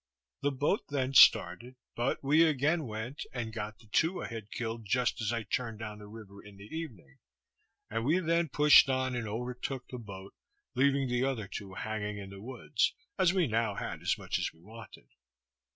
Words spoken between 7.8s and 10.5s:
and we then pushed on and o'ertook the boat,